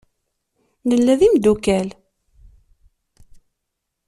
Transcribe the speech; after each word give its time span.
Nella 0.87 1.13
d 1.19 1.21
imdukal. 1.27 1.89